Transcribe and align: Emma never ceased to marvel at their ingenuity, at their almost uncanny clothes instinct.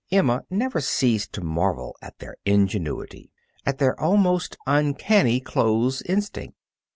Emma 0.11 0.41
never 0.49 0.81
ceased 0.81 1.31
to 1.31 1.41
marvel 1.41 1.95
at 2.01 2.17
their 2.17 2.35
ingenuity, 2.43 3.29
at 3.67 3.77
their 3.77 3.95
almost 4.01 4.57
uncanny 4.65 5.39
clothes 5.39 6.01
instinct. 6.07 6.57